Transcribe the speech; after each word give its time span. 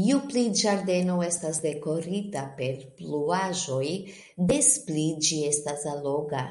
Ju 0.00 0.18
pli 0.26 0.44
ĝardeno 0.60 1.16
estas 1.28 1.58
dekorita 1.64 2.44
per 2.62 2.78
bluaĵoj, 3.02 3.82
des 4.54 4.72
pli 4.88 5.10
ĝi 5.28 5.44
estas 5.52 5.92
alloga. 5.98 6.48